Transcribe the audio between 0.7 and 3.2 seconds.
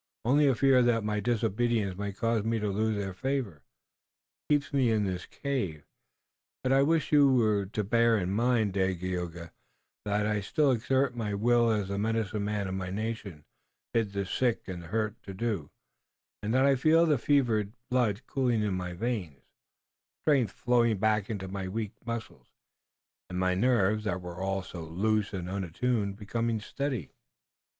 that my disobedience might cause me to lose their